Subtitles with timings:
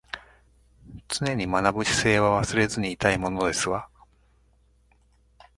[1.09, 3.87] 常に学ぶ姿勢は忘れずにいたいものですわ